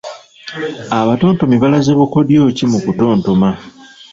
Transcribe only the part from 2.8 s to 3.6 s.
kutontoma?